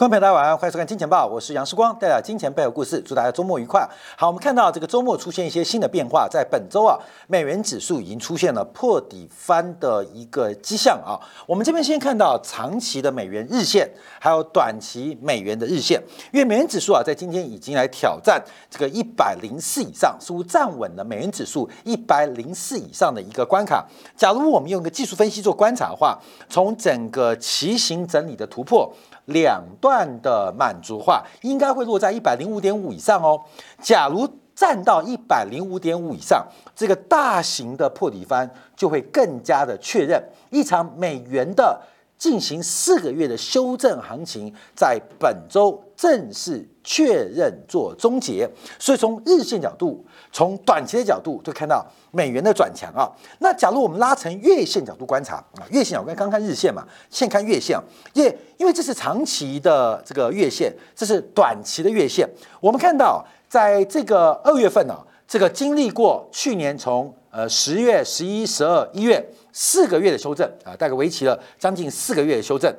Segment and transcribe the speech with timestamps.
[0.00, 3.86] 观众朋友大家晚上好，欢迎收看《金钱报》，我是杨世光，带来金钱背后故事，祝大家周末愉快。
[4.16, 11.20] 好，我们看到这个周末出现一些新的变化，在本周啊，美元指数已经出现了破底翻的一个迹象啊。
[11.46, 13.86] 我们这边先看到长期的美元日线，
[14.18, 23.86] 还有短期美元的日线，因为美元指数啊，在今天已经来挑战这个一百零四以上，似乎站稳了美元指数一百零四以上的一个关卡。
[24.16, 28.90] 假如我们用一个技术分析做观察的话，从整个旗形整理的突破。
[29.30, 33.40] 两段的满足化应该会落在一百零五点五以上哦。
[33.80, 41.80] 假如站到一百零五点五以上，这个大型的破底翻就会更加的确认一场美元的。
[42.20, 48.46] 进行四个月的修正行情，在本周正式确认做终结。
[48.78, 53.08] 所以从日线角度，从短期的角度，就看到美元的转强啊。
[53.38, 57.80] 那假如我们拉成月线角度观察啊，月线我刚刚看日线嘛，先看月线，
[58.12, 58.22] 因
[58.58, 62.28] 因为这是长期的这个月线，这是短期的月线。
[62.60, 64.94] 我们看到在这个二月份呢，
[65.30, 69.24] 这个经历过去年从呃十月、十一、十二、一月。
[69.52, 72.72] 四个月的修正啊，大概维持了将近四个月的修正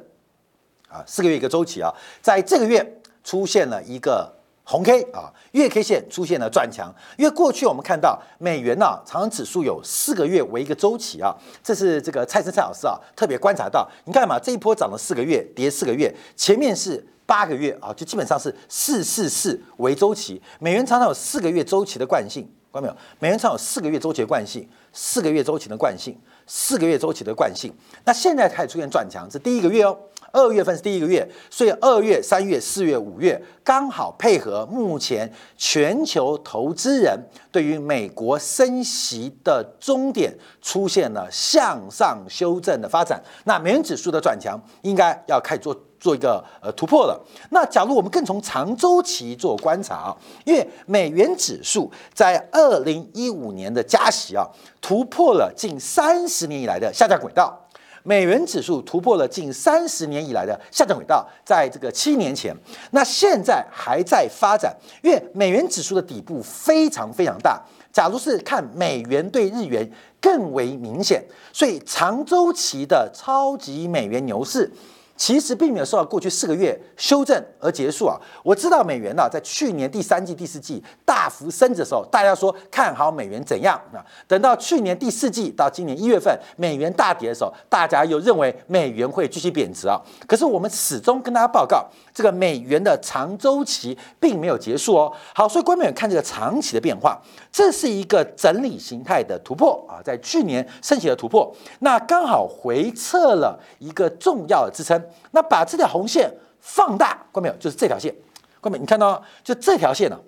[0.88, 22.98] 啊，四个月一个周期啊，在这个月出现了一个红 K 啊，月 K 线出现了转强，因为过去我们看到美元呢，长指数有四个月为一个周期啊，这是这个蔡生蔡老师啊特别观察到，你看嘛，这一波涨了四个月，跌四个月，前面是八个月啊，就基本上是四四四为周期，美元常常有四个月周期的惯性，看到没有？
[23.20, 26.20] 美元常有四个月周期的惯性，四个月周期的惯性。
[26.46, 27.74] 四个月周期的惯性，
[28.04, 29.98] 那现在开始出现转强，是第一个月哦，
[30.34, 37.18] 二月份是第一个月，所以二月、三月、四月、五月刚好配合目前全球投资人
[37.54, 45.74] 对于美国升息的终点出现了向上修正的发展，那美元指数的转强应该要开始做。
[46.02, 47.18] 做一个呃突破了。
[47.52, 54.46] 那假如我们更从长周期做观察啊，因为美元指数在二零一五年的加息啊，
[54.82, 57.58] 突破了近三十年以来的下降轨道。
[58.04, 62.52] 美元指数突破了近三十年以来的下降轨道，在这个七年前，
[62.90, 67.64] 那现在还在发展，因为美元指数的底部非常非常大。
[67.94, 69.88] 假如是看美元对日元
[70.20, 71.24] 更为明显，
[71.54, 74.72] 所以长周期的超级美元牛市。
[75.22, 78.20] 其实并没有受到过去四个月修正而结束啊！
[78.44, 84.02] 我知道美元呢，在去年第三季、第四季大幅升值的时候，大家说看好美元怎样啊？
[84.28, 90.02] 等到去年第四季到今年一月份，美元大跌的时候，大家又认为美元会继续贬值啊！
[90.26, 95.14] 可是我们始终跟大家报告，这个美元的长周期并没有结束哦。
[95.36, 97.22] 好，所以观众们看这个长期的变化，
[97.52, 105.00] 这是一个整理形态的突破啊，在去年升起的突破，那刚好回撤了一个重要的支撑。
[105.32, 107.56] 那把这条红线放大，看到没有？
[107.56, 108.14] 就是这条线，
[108.62, 108.80] 看到没？
[108.80, 110.20] 你看到就这条线呢，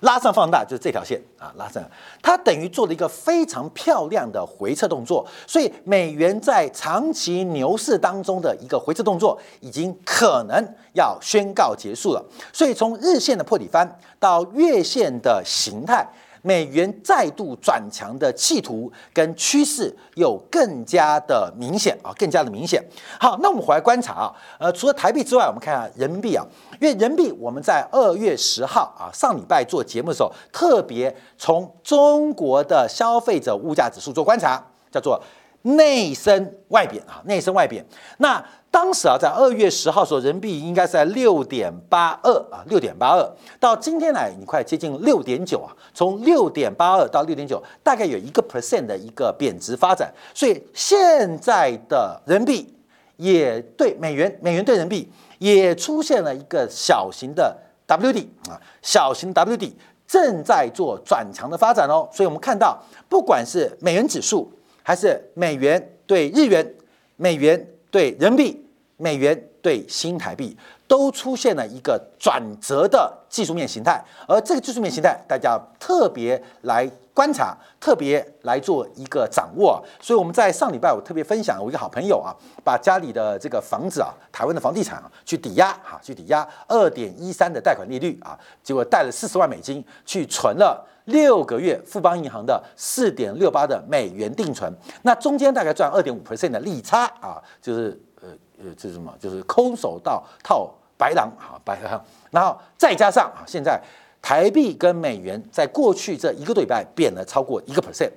[0.00, 1.82] 拉上放大就是这条线啊，拉上，
[2.22, 5.26] 它等于做了一个非常漂亮的回撤动作。
[5.46, 12.24] 所以美元在长期牛市当中的一个回撤动作，已经可能要宣告结束了。
[12.52, 16.06] 所以从日线的破底翻到月线的形态。
[16.46, 22.84] 美元再度转强的企图跟趋势有更加的明显啊，更加的明显。
[23.18, 26.44] 好，那我们回来观察啊，呃，除了台币之外，我们看下人民币啊，
[26.78, 34.62] 因为人民币我们在二月十号啊上礼拜做节目的时候，特别从中国的消费者物价指数做观察，
[34.92, 35.18] 叫做
[35.66, 37.84] 内升外贬啊，内升外贬。
[38.18, 43.26] 那当时啊，在二月十号时候，人民币应该是在六点八二啊，六点八二。
[43.58, 50.12] 到今天来，你快接近六点九啊，从六点八二到六点九，大概有一个 percent 的一个贬值发展。
[50.34, 52.74] 所以现在的人民币
[53.16, 57.56] 也对美元，美元对人民币也出现了一个小型的
[57.86, 59.74] W 底啊，小型 W 底
[60.06, 62.06] 正在做转强的发展哦。
[62.12, 64.52] 所以我们看到，不管是美元指数，
[64.84, 66.74] 还是美元对日元，
[67.16, 68.60] 美元对人民币。
[68.96, 79.84] 美元对新台币都出现了一个转折的技术面形态，而这个技术面形态，大家特别来观察，特别来做一个掌握。
[80.00, 82.30] 所以我们在上礼拜，我特别分享我一个好朋友啊，
[82.62, 94.72] 把家里的这个房子啊，台湾的房地产啊，去抵押哈，去抵押二点一三的贷款利率啊，结果贷了四十万美金去存了六个月富邦银行的四点六八的美元定存，
[95.02, 98.00] 那中间大概赚二点五 percent 的利差啊，就是。
[98.22, 99.12] 呃呃，这是什么？
[99.20, 102.02] 就是空手道套白狼啊，白狼。
[102.30, 103.78] 然后再加上啊，现在
[104.22, 108.10] 台币跟美元在过去这一个多礼拜贬了超过一个 percent，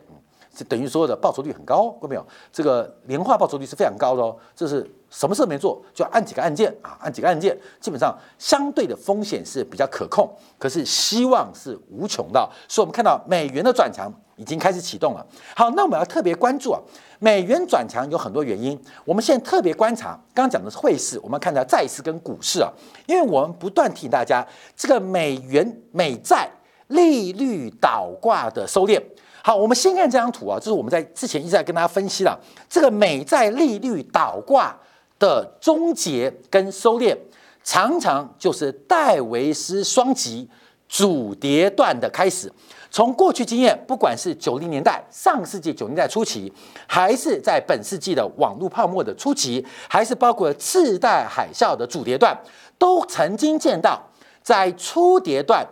[0.57, 2.25] 就等于说的报酬率很高，看到没有？
[2.51, 4.35] 这个年化报酬率是非常高的哦。
[4.55, 10.27] 这是什么事没做，就按几个按键啊，按几个按键，基本上相对的风险是比较可控，
[10.57, 12.49] 可是希望是无穷的。
[12.67, 15.23] 所以我们看到美元的转强已经开始启动了。
[15.55, 16.81] 好，那我们要特别关注啊，
[17.19, 18.75] 美元转强有很多原因。
[19.05, 22.73] 我们现在特别观察，刚刚讲的是汇市，我们看到债市跟股市啊，
[23.05, 24.43] 因为我们不断提醒大家，
[24.75, 26.49] 这个美元美债
[26.87, 28.99] 利率倒挂的收敛。
[29.43, 32.37] 好，我们先看这张图啊，就是我们在之前一直在跟大家分析了
[32.69, 34.77] 这个美债利率倒挂
[35.17, 37.15] 的终结跟收敛，
[37.63, 40.49] 常常就是戴维斯双极
[40.89, 42.51] 主跌段的开始。
[42.89, 46.51] 从过去经验，不管是九零年代、上世纪九零代初期，
[46.87, 52.37] 还是在本世纪的网络泡沫的初期，还是包括次贷海啸的主跌段，
[52.77, 54.01] 都曾经见到
[54.41, 55.65] 在初跌段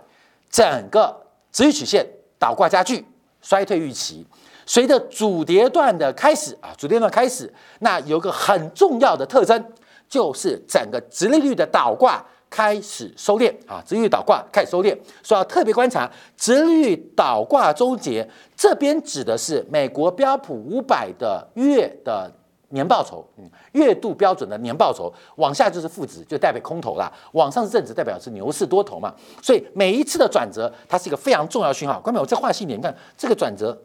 [0.49, 1.15] 整个
[1.51, 2.05] 直率曲线
[2.37, 3.05] 倒挂加剧。
[3.45, 4.25] 衰退预期，
[4.65, 9.63] 随着主跌段的开始啊，主跌段开始，那有个很重要的特征，
[10.09, 18.27] 就是整个直利率的倒挂开始收敛啊，直利率倒挂开始收敛，所以要特别观察直利率倒挂终结。
[18.55, 22.31] 这边指的是美国标普五百的月的
[22.69, 29.13] 年报酬，嗯，月度标准的年报酬，往下就是负值，就代表空头啦；往上是正值，代表是牛市多头嘛。
[29.41, 31.99] 所以每一次的转折，它是一个非常重要的讯号。
[31.99, 33.77] 关妹，我再画细一点，你看这个转折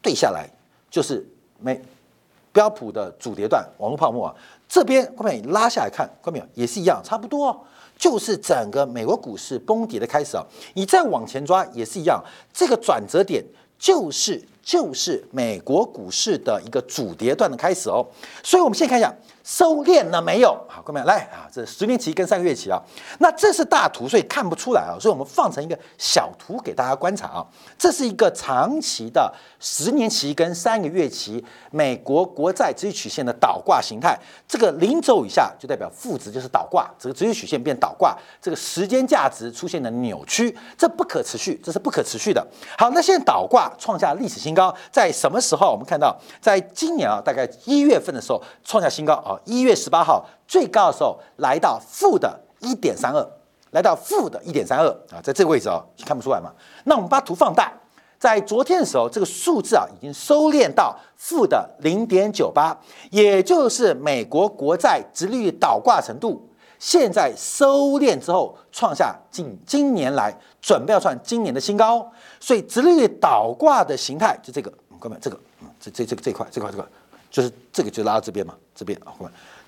[0.00, 0.48] 对下来，
[0.90, 1.26] 就是
[1.58, 1.80] 美
[2.52, 4.34] 标普的主跌段，网络泡沫啊。
[4.68, 7.66] 这边关妹拉下来看，关妹也是一样，差不多，
[7.96, 10.44] 就是整个美国股市崩跌的开始啊。
[10.74, 12.22] 你再往前抓也是一样，
[12.52, 13.42] 这个转折点
[13.78, 18.06] 就是就是美国股市的一个主跌段的开始哦。
[18.42, 19.10] 所以我们现在看一下。
[19.48, 20.48] 收敛了没有？
[20.68, 22.78] 好，各位来啊，这十年期跟三个月期啊，
[23.18, 27.46] 那这是大图，所以看不出来啊，所以我们放成一个小图给大家观察啊。
[27.78, 34.14] 这是一个长期的十年期跟三个月期美国国债直率曲线的倒挂形态，
[34.46, 42.46] 这个零轴以下就代表负值，就是倒挂，这个直率曲线变倒挂，这个时间价值出现了扭曲，这不可持续，这是不可持续的。
[42.76, 45.70] 好，那现在倒挂创下历史新高，在什么时候？
[45.70, 49.38] 我们看到，在今年啊，大概一月份的时候创下新高啊。
[49.44, 53.24] 一月十八号最高的时候来到负的一点三二，
[53.70, 56.50] 来到负的一点三二啊，在这个位置哦，看不出来嘛？
[56.84, 57.72] 那我们把图放大，
[58.18, 62.76] 在昨天的时候，这个数字啊已经收敛到负的零点九八，
[63.10, 72.10] 也就是美国国债直利率倒挂程度，现在收敛之后创下近今年来准备要创今年的新高，
[72.40, 75.38] 所以直立倒挂的形态就这个，各位这个，
[75.80, 76.86] 这这这个这块这块这块。
[77.30, 79.12] 就是这个就拉到这边嘛，这边啊，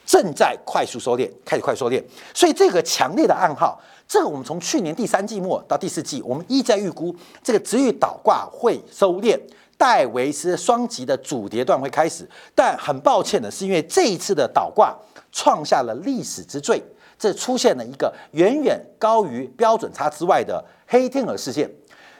[0.06, 2.02] 正在快速收敛，开始快速收敛，
[2.32, 3.78] 所以这个强烈的暗号，
[4.08, 9.38] 这个我们从去年第三季末到第四季，我们一再预估这个直率倒挂会收敛，
[9.76, 14.96] 戴维斯双极的主跌段会开始，但很抱歉的是，因为这一次的倒挂
[15.32, 16.82] 创下了历史之最，
[17.18, 21.70] 这出现了一个远远高于标准差之外的黑天鹅事件，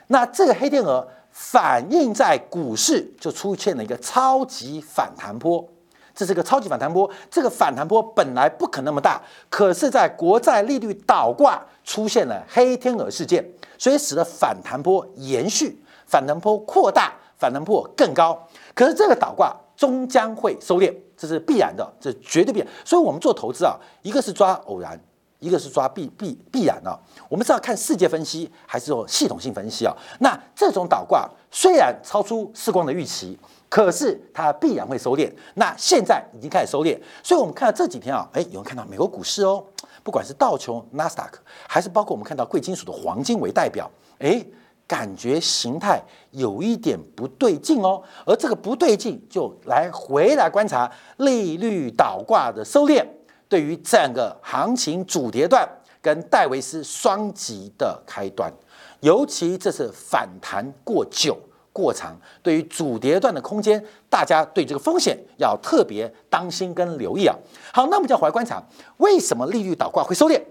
[0.07, 1.07] 那这个黑天鹅。
[1.33, 5.65] 反映在股市就出现了一个超级反弹波，
[6.13, 7.09] 这是个超级反弹波。
[7.29, 13.41] 这个反弹波本来不可那么大，可是，在国债利率倒挂出现了黑天鹅事件，
[13.77, 18.45] 所以使得反弹波延续，反弹波扩大，反弹波更高。
[18.75, 22.67] 可是这个倒挂终将会收敛，这是必然的，这绝对必然。
[22.85, 24.99] 所以我们做投资啊，一个是抓偶然。
[25.39, 26.93] 一个是抓必必必然啊，
[27.27, 29.91] 我们是要看世界分析还是说系统性分析啊？
[30.19, 33.35] 那这种倒挂虽然超出世光的预期，
[33.67, 35.33] 可是它必然会收敛。
[35.55, 39.65] 那现在已经开始收敛，所以我们看到这几天啊，哎，有人看到美国股市哦，
[40.03, 44.45] 不管是道琼、纳斯达克，还是包括我们看到贵金属的黄金为代表，哎，
[44.91, 48.03] 感觉形态有一点不对劲哦。
[48.25, 53.07] 而这个不对劲，就来回来观察利率倒挂的收敛。
[53.47, 55.65] 对于整个行情主跌段
[56.01, 58.51] 跟戴维斯双极的开端，
[58.99, 61.37] 尤其这是反弹过久
[61.71, 67.33] 过长，对于主跌段的空间，大家对这个风险要特别当心跟留意啊。
[67.71, 68.61] 好，那我们就回来观察，
[68.97, 70.41] 为什么利率倒挂会收敛？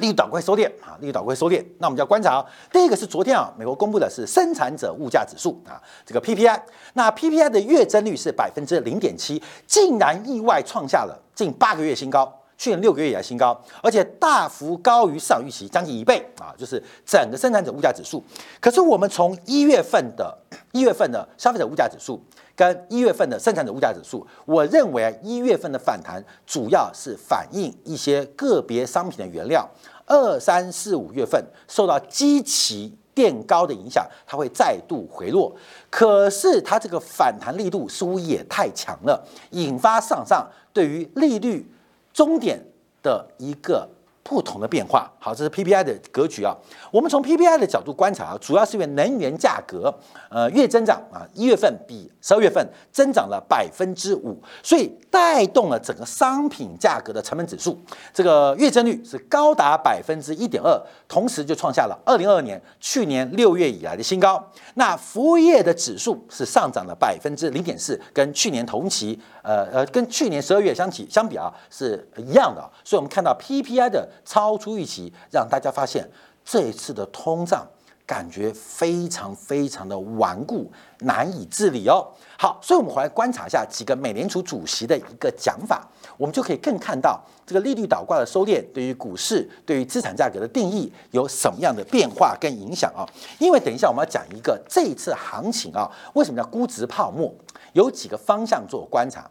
[0.00, 1.64] 利率倒挂会收敛啊，利率倒挂会收敛。
[1.78, 6.60] 那我们就要观察啊，第一个是昨天啊，美国公布的是生产者物价指数啊，这个 PPI，
[6.94, 11.16] 那 PPI 的月增率是百分之零点七，竟然意外创下了。
[11.32, 16.52] 近八个月新高，去年六个月以来新高，而且大幅高于市场预期，将近一倍啊！
[16.58, 18.22] 就是整个生产者物价指数。
[18.60, 20.36] 可是我们从一月份的
[20.72, 22.22] 一月份的消费者物价指数
[22.54, 29.66] 跟一月份的生产者物价指数，我认为一月份的反弹主要是反映一些个别商品的原料，
[30.10, 32.94] 二三四五月份受到基期。
[33.12, 35.54] 垫高的影响，它会再度回落。
[35.90, 41.70] 可是它这个反弹力度似乎也太强了，引发市场上对于利率
[42.14, 42.64] 终点
[43.02, 43.86] 的一个。
[44.30, 46.56] 不同的变化，好，这是 PPI 的格局啊。
[46.92, 49.92] 我们从 PPI 的角度观察啊，主要是因为能源价格
[50.28, 57.76] 呃月增长啊，一月份比十二月份增长了百分之五，所以带动了整个商品价格的成本指数，
[58.14, 64.40] 这个月增率是高达百分之一点二，同时就创下了二零二二年去年六月以来的新高。
[64.74, 74.08] 那服务业的指数是上涨了百分之零点四，跟去年同期呃呃跟去年十二月相比相比啊是一样的，所以我们看到 PPI 的。
[74.24, 76.08] 超出预期，让大家发现
[76.44, 77.66] 这一次的通胀
[78.06, 82.06] 感觉非常非常的顽固，难以治理哦。
[82.38, 85.86] 好，所以我们回来观察一下几个美联储主席的一个讲法，
[86.16, 93.06] 我们就可以更看到这个利率倒挂的收敛对于股市、对于资产价格的定义有什么样的变化跟影响啊？
[93.38, 97.32] 因为等一下我们要讲一个这一次行情啊，为什么叫估值泡沫？
[97.74, 99.30] 有几个方向做观察。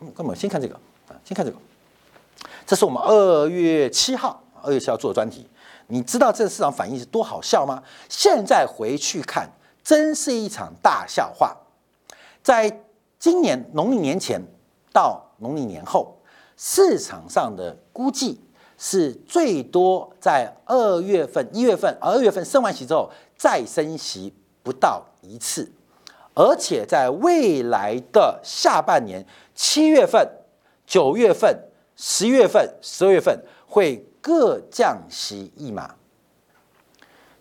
[0.00, 0.74] 嗯，那么先看这个
[1.08, 1.58] 啊，先看这个。
[2.66, 5.48] 这是我们二月七号，二月七号做的专题。
[5.86, 7.80] 你知道这个市场反应是多好笑吗？
[8.08, 9.48] 现在回去看，
[9.84, 11.56] 真是一场大笑话。
[12.42, 12.82] 在
[13.20, 14.42] 今年农历年前
[14.92, 16.16] 到农历年后，
[16.56, 18.40] 市场上的估计
[18.76, 25.70] 是最多在二月份、一月份，二月份升完息之后再升息不到一次，
[26.34, 30.28] 而且在未来的下半年，七月份、
[30.84, 31.56] 九月份。
[31.96, 35.94] 十一月份、十二月份会各降息一码。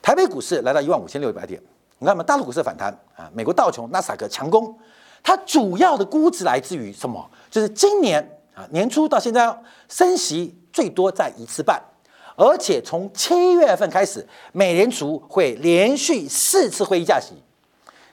[0.02, 1.62] 台北股市来到一万五千六百点，
[1.98, 4.78] 你看嘛，大陆股市反弹啊，美国道琼、纳斯达克强攻，
[5.22, 7.30] 它主要的估值来自于什么？
[7.52, 11.82] 就是今年啊年初到现在升息最多在一次半，
[12.38, 17.34] 而且从七月份开始，美联储会连续四次会议降息，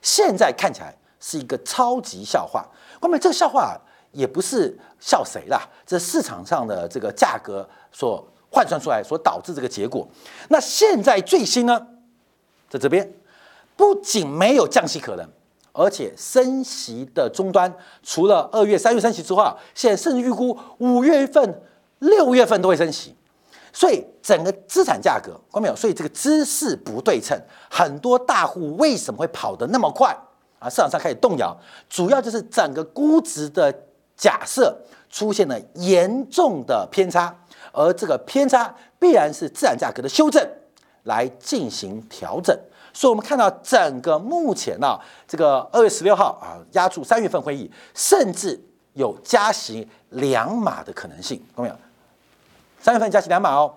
[0.01, 2.67] 现在看起来是一个超级笑话。
[3.01, 3.81] 后面这个笑话。
[4.13, 10.07] 也不是笑谁啦，这市场上的这个价格所换算出来，所导致这个结果。
[10.49, 11.87] 那现在最新呢，
[12.69, 13.11] 在这边
[13.75, 15.27] 不仅没有降息可能，
[15.73, 21.63] 而且升息的终端，除了二月、三月升息之外，现在甚至预估五月份、
[22.01, 23.17] 六月份都会升息。
[23.73, 25.75] 所以整个资产价格，关没有？
[25.75, 27.41] 所以这个姿势不对称，
[27.71, 30.15] 很多大户为什么会跑得那么快
[30.59, 30.69] 啊？
[30.69, 31.57] 市场上开始动摇，
[31.89, 33.75] 主要就是整个估值的。
[34.23, 34.73] 假设
[35.11, 37.37] 出现了严重的偏差，
[37.73, 40.41] 而这个偏差必然是自然价格的修正
[41.03, 42.57] 来进行调整，
[42.95, 48.61] 所以我们看到整个目前呢，这个二月十六号啊，压住三月份会议，甚至
[48.93, 51.77] 有加息两码的可能性，看到没有？
[52.81, 53.75] 三月份加息两码哦，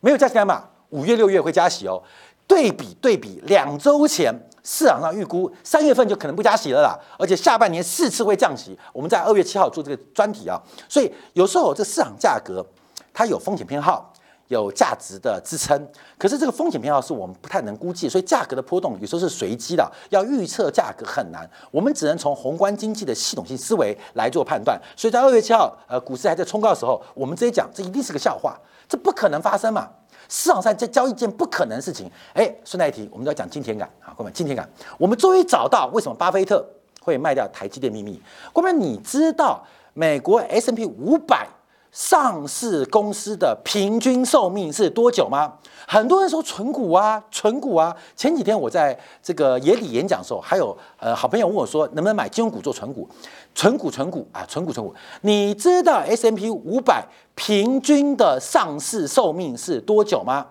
[0.00, 2.02] 没有加息两码，五月六月会加息哦。
[2.46, 4.34] 对比对比，两周前。
[4.62, 8.78] 市场上预估三月份就可能不加息了啦，而且下半年四次会降息。
[8.92, 12.64] 我们在二月七号做这个专题啊，所以有时候这市场价格
[13.12, 14.12] 它有风险偏好，
[14.48, 15.88] 有价值的支撑。
[16.16, 21.48] 可是这个风险偏好是我们不太能估计，所以价格的波动有时候是随机的，要预测价格很难。
[21.70, 24.80] 我们只能从宏观经济的系统性思维来做判断。
[24.96, 28.56] 所以在二月七号，呃，股市还在冲高的时候，我们直接讲这一定是个笑话，
[28.88, 29.88] 这不可能发生嘛。
[30.32, 33.86] 市场上在交易件不可能的事情，哎，顺带一提，我们都要讲金钱感。
[34.00, 36.66] 啊，各位，金钱感，我们终于找到为什么巴菲特
[37.02, 38.18] 会卖掉台积电秘密。
[38.50, 39.62] 各位，你知道
[39.92, 41.46] 美国 S N P 五百
[41.92, 45.52] 上市公司的平均寿命是多久吗？
[45.86, 47.94] 很多人说纯股啊，纯股啊。
[48.16, 53.06] 前几天我在这个野里演讲的时候，还有呃好朋友问我说，能不能买金融股做纯股？
[53.54, 54.94] 纯股纯股啊，纯股纯股。
[55.20, 60.46] 你知道 S M P 五百平均的上市寿命是多久吗？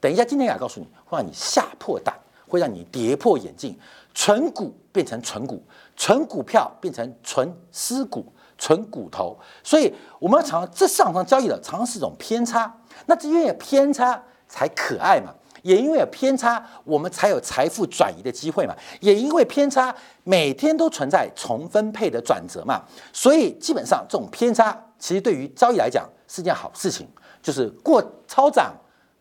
[0.00, 2.14] 等一下，今天要告诉你，会让你吓破胆，
[2.46, 3.74] 会让你跌破眼镜。
[4.12, 5.62] 纯股变成纯股，
[5.96, 8.24] 纯股票变成纯私股、
[8.58, 9.38] 纯骨头。
[9.62, 12.72] 所以我们要常这市场上交易的常常是一种偏差，
[13.06, 15.32] 那因为偏差才可爱嘛。
[15.62, 18.74] 也因为有偏差，我们才有财富转移的机会嘛。
[19.00, 22.82] 也因为偏差，每天都存在重分配的转折嘛。
[23.14, 27.08] 所以基本上这种偏差，其实对于交易来讲是件好事情，
[27.42, 28.74] 就是过超涨、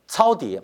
[0.05, 0.61] 超跌，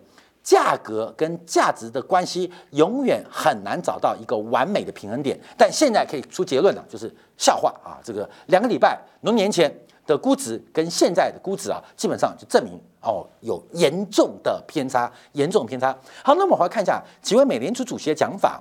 [0.50, 5.40] 价格跟价值的关系永远很难找到一个完美的平衡点。
[5.56, 8.02] 但现在可以出结论了，就是笑话啊！
[8.04, 9.72] 这个两个礼拜，农年前。
[10.10, 15.96] 的估值跟现在的估值啊，基本上就证明哦有严重的偏差，严重偏差。
[16.24, 18.60] 好，那我们回来看一下几位美联储主席的讲法。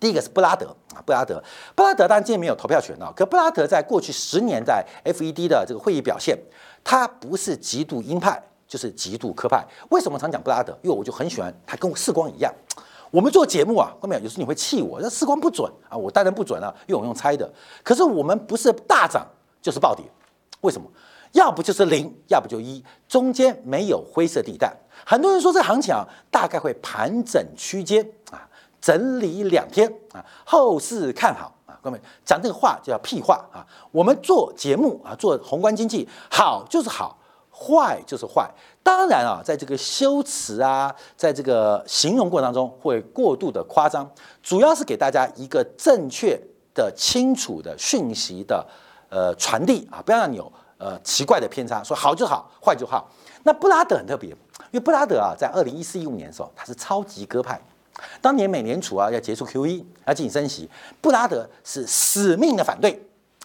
[0.00, 6.38] 第一个是布拉德啊，布拉德，布拉德当然今天没有投票权啊，可布拉德在过去十年在 FED 的这个会议表现，
[6.82, 8.42] 他不是极度鹰派，
[8.72, 9.62] 就是极度科派。
[9.90, 10.72] 为什么常讲布拉德？
[10.80, 12.50] 因为我就很喜欢他跟世光一样，
[13.10, 17.52] 我们做节目啊，后面有时你会气我，那时光不准啊，我当然不准啊，因为我用猜的。
[17.82, 19.26] 可是我们不是大涨
[19.60, 20.02] 就是暴跌，
[20.62, 20.88] 为什么？
[21.32, 24.74] 要不就是零，要不就一，中间没有灰色地带。
[25.04, 28.48] 很多人说这行情啊，大概会盘整区间啊，
[28.80, 31.78] 整理两天啊，后市看好啊。
[31.82, 33.60] 各位讲这个话就叫屁话啊！
[33.90, 37.18] 我们做节目啊，做宏观经济，好就是好。
[37.62, 38.50] 坏就是坏，
[38.82, 44.10] 当然啊，在这个修辞啊，在这个形容过程当中会过度的夸张，
[44.42, 46.36] 主要是给大家一个正确
[46.74, 48.66] 的、清楚的讯息的
[49.08, 53.08] 呃传递啊，不要让你有呃奇怪的偏差，说好就好，坏就好。
[53.44, 54.36] 那布拉德很特别，因
[54.72, 57.60] 为布拉德啊，在二零一四一五年的时候，他是超级鸽派，
[58.20, 60.68] 当年美联储啊要结束 QE 要进行升息，
[61.00, 63.00] 布拉德是死命的反对。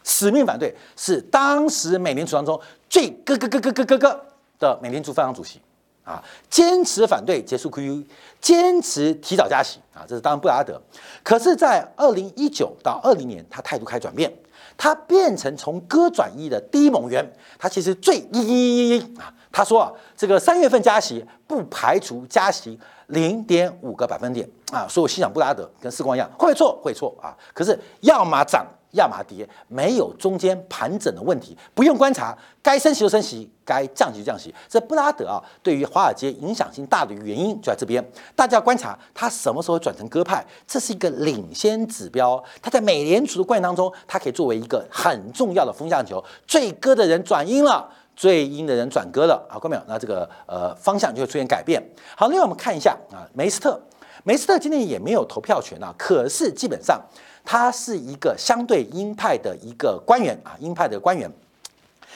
[0.08, 2.58] 死命反对是当时美联储当中
[2.90, 4.26] 最咯咯咯咯咯咯咯
[4.58, 5.60] 的美联储副主席
[6.06, 8.06] 啊，坚持反对结束 QE，
[8.40, 10.82] 坚持提早加息啊，这是当然布拉德。
[11.22, 14.34] 可是，在二零一九到二零年，他态度开始转变，
[14.78, 28.66] 他变成从鸽转一的第一猛员，他其实最一一一一啊，他说啊，这个三月份加息不排除加息零点五个百分点啊，所以我心想布拉德跟时光一样，会错会错啊，可是要么涨。
[28.92, 34.54] 亚麻跌没有中间盘整的问题，不用观察，该升息就升息，该降息就降息。
[34.70, 38.04] 这布拉德啊，对于华尔街影响性大的原因就在这边。
[38.36, 42.44] 大家要观察他什么时候转成鸽派，这是一个领先指标。
[42.62, 46.24] 他在美联储的过程当中，它可以作为一个很重要的风向球。
[46.48, 49.46] 最鸽的人转阴了，最阴的人转鸽了。
[49.50, 49.82] 好，看到没有？
[49.88, 51.82] 那这个呃方向就会出现改变。
[52.16, 53.80] 好，另外我们看一下啊，梅斯特，
[54.24, 57.02] 梅斯特今天也没有投票权啊，可是基本上。
[57.50, 61.32] 他是一个相对鹰派的一个官员啊，鹰派的官员。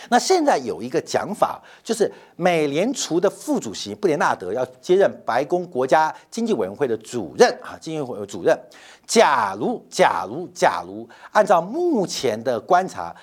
[0.10, 8.60] 那现在有一个讲法，就是美联储的副主席布雷纳德要接任白宫国家经济委员会的主任啊，经济委员会主任。
[9.08, 13.16] 假如假如假如按照目前的观察，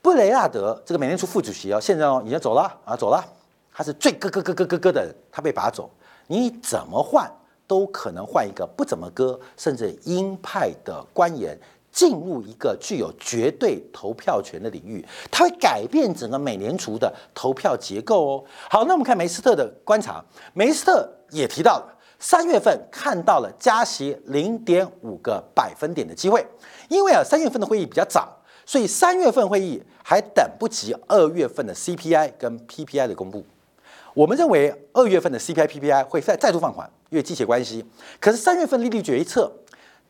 [0.00, 3.22] 布雷纳德这个美联储副主席哦，现在哦已经走了啊，走了，
[3.70, 5.90] 他是最咯咯咯咯咯咯的人，他被拔走，
[6.26, 7.30] 你怎么换？
[7.70, 11.56] 都可能换一个不怎么割，甚至鹰派的官员
[11.92, 18.44] 进入一个具有绝对投票权的领域，它会改变整个美联储的投票结构哦。
[18.68, 20.20] 好，那我们看梅斯特的观察，
[20.52, 26.44] 梅斯特也提到了三月份看到了加息零点五个百分点的机会，
[26.88, 33.44] 因为啊三月份的会议比较早，所以三月份会议还等不及二月份的 CPI 跟 PPI 的公布。
[34.14, 37.84] 我们认为二月份的 CPI、PPI 会再再度放缓，因为季节关系。
[38.20, 39.52] 可是三月份利率决策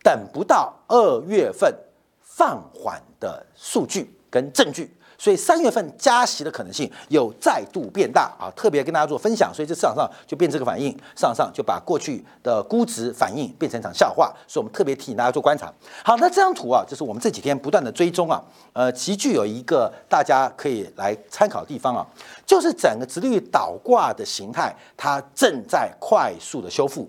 [0.02, 1.74] 等不到二月份
[2.20, 4.90] 放缓的数据跟证据。
[5.20, 9.52] 所以三月份加息的可能性有再度变大啊，特别跟大家做分享。
[9.52, 14.34] 所以这市场上就变这个反应，市场上就把过去的估值反应变成一场笑话。
[14.48, 15.70] 所以我们特别提醒大家做观察。
[16.02, 22.06] 好，那这张图啊，就是我们这几天不断的追踪啊，呃，极具有一个大家可以来参考的地方啊，
[22.46, 27.06] 就是整个直率倒挂的形态，它正在快速的修复。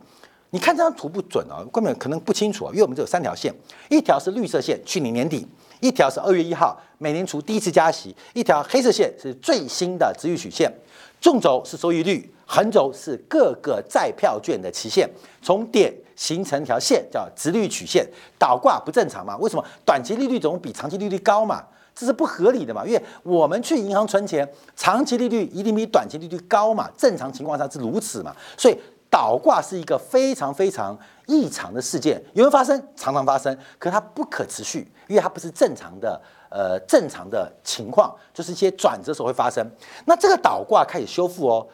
[0.50, 3.56] 你看这张图不准啊，根本可能不清楚啊，因为我们只有三条线，
[3.90, 5.48] 一条是绿色线，去年年底。
[5.82, 10.72] 一条是二月一号美联储第一次加息，一条黑色线是最新的值率曲线，
[11.20, 15.10] 纵轴是收益率，横轴是各个债票券的期限，
[15.42, 19.36] 从点形成一条线叫值率曲线，倒挂不正常嘛？
[19.38, 21.64] 为什么短期利率总比长期利率高嘛？
[21.96, 22.86] 这是不合理的嘛？
[22.86, 26.88] 因为我们去银行存钱，长期利率一定比短期利率高嘛？
[26.96, 28.36] 正常情况下是如此嘛？
[28.56, 28.78] 所以
[29.10, 30.98] 倒挂是一个非常非常。
[31.28, 32.82] 异常的事件有没有发生？
[32.96, 39.66] 常常发生，可它不可持续，因为它不是正常的，呃，正常的情况，就是一些转折时候会发生。
[40.06, 41.68] 那这个倒挂开始修复哦，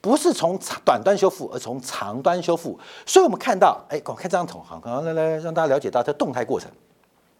[0.00, 2.78] 不是从短端修复，而从长端修复。
[3.04, 6.70] 所以我们看到，哎，我看这张图，好，来来让大家了解到它的动态过程。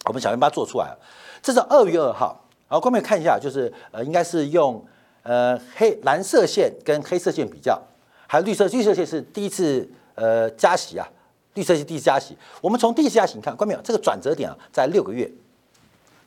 [0.05, 0.99] 我们小编把它做出来了，
[1.41, 2.39] 这是二月二号。
[2.67, 4.85] 好，后面看一下，就是呃，应该是用
[5.23, 7.81] 呃黑蓝色线跟黑色线比较，
[8.27, 11.07] 还有绿色绿色线是第一次呃加息啊。
[11.55, 13.81] 绿色是第一次加息，我们从第一次加息，看，关没有？
[13.83, 15.31] 这个转折点啊，在六个月，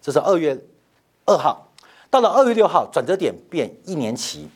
[0.01, 0.59] 这是二月
[1.25, 1.67] 二号，
[2.09, 4.47] 到了二月六号，转折点变一年期，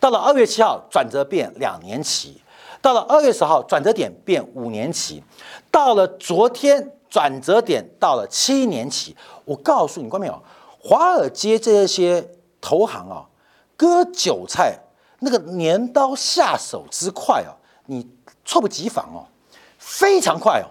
[0.00, 2.40] 到了二月七号，转折变两年期，
[2.80, 5.22] 到了二月十号，转折点变五年期，
[5.70, 9.14] 到了昨天，转折点到了七年期。
[9.44, 10.42] 我告诉你，关没有？
[10.80, 12.26] 华尔街这些
[12.60, 13.26] 投行啊，
[13.76, 14.78] 割韭菜
[15.18, 17.52] 那个镰刀下手之快啊，
[17.86, 18.08] 你
[18.44, 19.26] 猝不及防哦。
[19.88, 20.68] 非常快哦，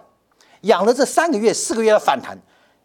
[0.60, 2.38] 养了这三个月、四个月的反弹，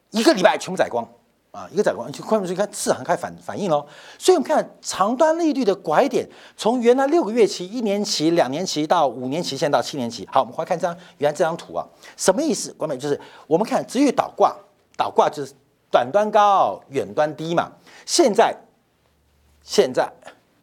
[0.09, 1.07] 一个礼拜全部宰光，
[1.51, 3.85] 啊，一个宰光，就快速看市场开反反应喽。
[4.17, 10.27] 所以我们看长端利率的拐点，从原来六个月期、一年期、两年期到五年期，现在到七年期。
[10.31, 11.85] 好，我们回来看这张原来这张图啊，
[12.17, 12.73] 什么意思？
[12.73, 14.55] 关美就是我们看直率倒挂，
[14.97, 15.53] 倒挂就是
[15.91, 17.71] 短端高，远端低嘛。
[18.07, 18.57] 现在，
[19.63, 20.11] 现在，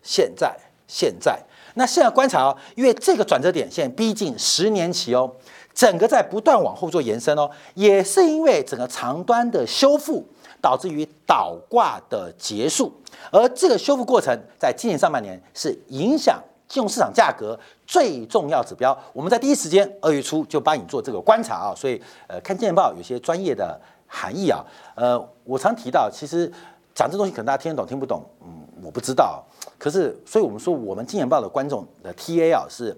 [0.02, 1.40] 现在，现在，
[1.74, 5.32] 那现在观察哦，因为这个转折点现在逼近十年期哦。
[5.72, 10.26] 整个在不断往后做延伸哦，也是因为整个长端的修复
[10.60, 12.92] 导致于倒挂的结束，
[13.30, 18.96] 而这个修复过程在今年上半年是影响金融市场价格最重要指标。
[19.12, 24.62] 我们在第一时间二月初就帮你做这个观察啊，所以呃看《见报》有些专业的含义啊，
[24.94, 26.50] 呃我常提到，其实
[26.94, 29.42] 讲这东西可能大家听得懂听不懂，嗯我不知道，
[29.78, 32.94] 可是所以我们说我们《金钱报》的观众的 T A 啊是。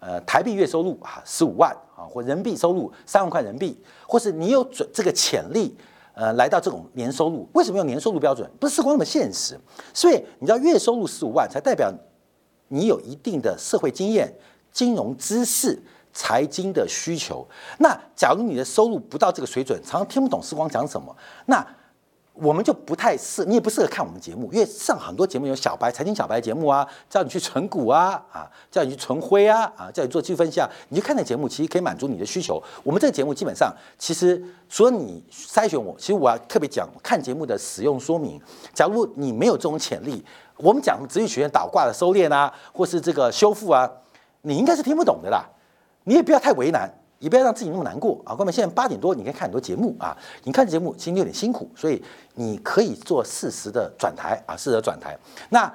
[0.00, 5.76] 呃，台币月收入啊十五万啊，或人民币收入三万块人民币，或是你有准这个潜力，
[6.14, 8.50] 呃，来到这种年收入，为什么用年收入标准？
[8.58, 9.60] 不是时光那么现实，
[9.92, 11.92] 所以你知道月收入十五万才代表
[12.68, 14.34] 你有一定的社会经验、
[14.72, 15.78] 金融知识、
[16.12, 17.46] 财经的需求。
[17.78, 21.14] 那假如你的收入不到这个水准，常常听不懂时光讲什么，
[21.46, 21.66] 那。
[22.42, 32.62] 我们就不太适，你也不适合看我们节目，因为上很多节目有小白财经小白节目啊，叫你去存股啊，啊，叫你去存灰啊，啊，叫你做技术分析啊，你就看那节目，其实可以满足你的需求。
[32.82, 38.40] 我们这个节目基本上，其实除了你筛选我，其实我要特别讲看节目的使用说明。
[38.72, 40.24] 假如你没有这种潜力，
[40.56, 43.90] 我们讲职业学院倒挂的收敛啊，或是这个修复啊，
[44.42, 45.44] 你应该是听不懂的啦，
[46.04, 46.90] 你也不要太为难。
[47.20, 48.34] 也不要让自己那么难过啊！
[48.34, 50.16] 各位，现在八点多，你可以看很多节目啊。
[50.42, 52.02] 你看节目其实有点辛苦，所以
[52.34, 55.16] 你可以做适时的转台啊，适时转台。
[55.50, 55.72] 那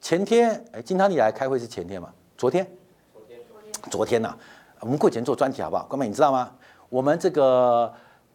[0.00, 2.10] 前天，哎，金汤力来开会是前天吗？
[2.38, 2.66] 昨天？
[3.12, 4.34] 昨天，昨天，昨天呐。
[4.80, 5.84] 我们过前做专题好不好？
[5.84, 6.50] 各位，你知道吗？
[6.88, 7.92] 我们这个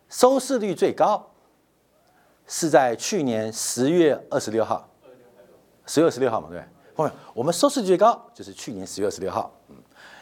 [0.07, 1.31] 收视率最高
[2.45, 4.87] 是在去年十月二十六号，
[5.87, 6.59] 十月二十六号嘛，对
[6.95, 7.11] 不对？
[7.33, 9.51] 我们收视率最高就是去年十月二十六号。
[9.69, 9.75] 嗯，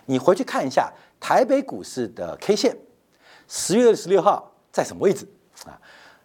[0.10, 0.92] 你回去看一下。
[1.22, 2.74] 台北股市的 K 线，
[3.46, 5.28] 十月二十六号在什么位置
[5.66, 5.76] 啊？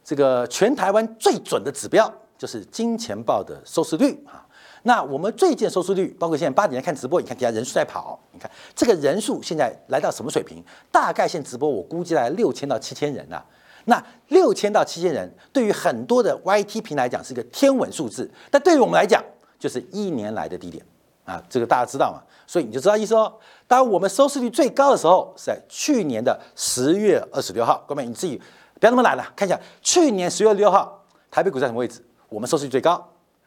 [0.04, 4.46] 这个全台湾最准的指标就是金钱豹的收视率啊。
[4.84, 10.64] 那我们最近收视率，包括现在八点来看直播，你看底下人数在跑，你看这个人数现在来到什么水平？
[10.92, 13.44] 大概现直播我估计在六千到七千人啊。
[13.86, 19.20] 那六千到七千人，对于很多的 YT 平来讲是一个天文数字，但对于我们来讲，
[19.58, 20.84] 就是一年来的低点
[21.24, 21.42] 啊。
[21.48, 22.22] 这个大家知道嘛？
[22.46, 23.32] 所以你就知道意思哦。
[23.66, 28.37] 当我们收视率最高的时候是在去年的十月二十六号，各位你自己
[28.78, 32.04] 不要那么懒了，看一下去年十月六号台北股在什么位置？
[32.28, 33.02] 我们收视率最高，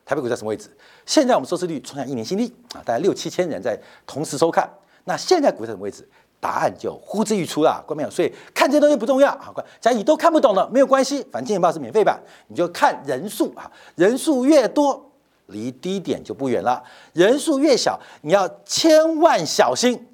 [0.06, 0.76] 台北股在什么位置？
[1.06, 4.70] 现在我们收视率创下一年新低啊，大概六七千人在同时收看。
[5.04, 6.08] 那现在股在什么位置？
[6.40, 8.10] 答案就呼之欲出了，各位没有？
[8.10, 15.07] 所以看这些东西不重要啊，假如你都看不懂了，没有关系，反正《金报》是免费版，你就看人数啊，人数越多。
[15.48, 16.82] 离低点就不远了，
[17.14, 20.06] 人数越小，你要千万小心，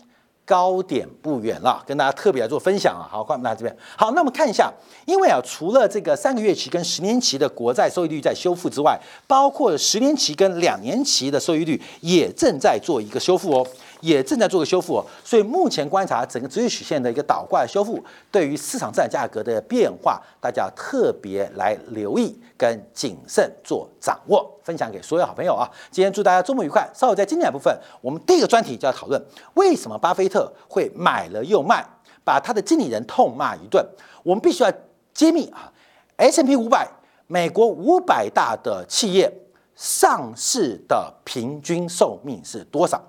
[0.45, 1.83] 高点不远了。
[1.85, 4.71] 跟大家特别来做分享啊，好，换那这边好，那我们看一下，
[5.05, 13.67] 因为啊，除了这个三个月期跟十年期的国债收益率在修复之外，包括十年期跟两年期的收益率也正在做一个修复哦。
[14.03, 25.63] 也正在做个修复，所以目前观察整个直曲线的一个倒挂修复，对于市场资产价格的变化，大家特别来留意跟谨慎做掌握，分享给所有好朋友啊！
[25.89, 26.85] 今天祝大家周末愉快。
[26.93, 31.85] 稍后在经典部分，我们第一个专题就要讨论为什么巴菲特会买了又卖，
[32.25, 33.87] 把他的经理人痛骂一顿。
[34.21, 34.73] 我们必须要
[35.13, 35.71] 揭秘啊
[36.17, 36.85] ，S P 五百
[37.27, 39.31] 美国五百大的企业
[39.77, 43.01] 上市的平均寿命是多少？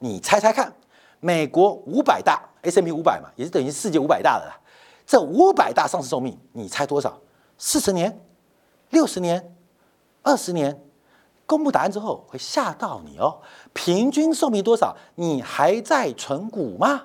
[0.00, 0.74] 你猜猜看，
[1.20, 4.58] 美国五百大 S M P 五百嘛，也是等于世界五百大的啦。
[5.06, 7.18] 这五百大上市寿命，你猜多少？
[7.58, 8.20] 四十年、
[8.90, 9.54] 六十年、
[10.22, 10.82] 二十年？
[11.46, 13.40] 公布答案之后会吓到你哦。
[13.72, 14.96] 平均寿命多少？
[15.16, 17.02] 你还在存股吗？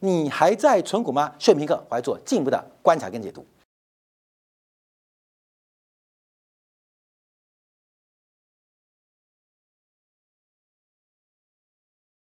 [0.00, 1.32] 你还在存股吗？
[1.38, 3.46] 炫平课，我来做进一步的观察跟解读。